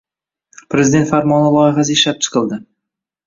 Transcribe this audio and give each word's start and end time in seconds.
Prezident 0.73 1.09
farmoni 1.11 1.51
loyihasi 1.57 1.99
ishlab 1.99 2.25
chiqildi. 2.29 2.59